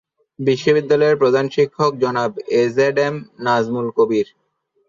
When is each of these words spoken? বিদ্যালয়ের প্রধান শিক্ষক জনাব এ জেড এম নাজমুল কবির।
বিদ্যালয়ের 0.75 1.19
প্রধান 1.21 1.45
শিক্ষক 1.55 1.91
জনাব 2.03 2.31
এ 2.53 2.63
জেড 2.75 2.97
এম 2.99 3.15
নাজমুল 3.45 3.87
কবির। 3.97 4.27